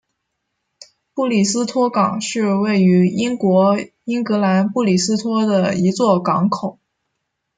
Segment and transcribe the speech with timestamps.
[1.13, 6.79] 布里斯托港是位于英国英格兰布里斯托的一座港口。